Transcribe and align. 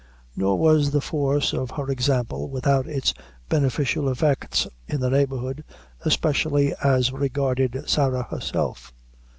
Nor 0.35 0.57
was 0.57 0.89
the 0.89 0.99
force 0.99 1.53
of 1.53 1.69
her 1.77 1.91
example 1.91 2.49
without 2.49 2.87
its 2.87 3.13
beneficial 3.49 4.09
effects 4.09 4.65
in 4.87 4.99
the 4.99 5.11
neighborhood, 5.11 5.63
especially 6.05 6.73
as 6.83 7.11
regarded 7.13 7.83
Sarah 7.87 8.23
herself. 8.23 8.93